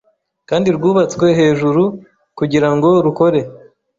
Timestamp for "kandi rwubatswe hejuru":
0.49-1.83